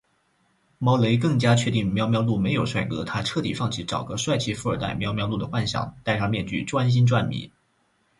[0.79, 7.51] 猫雷更加确定喵喵露没有帅哥，她彻底放弃找个帅气富二代喵喵露的幻想，戴上面具专心赚米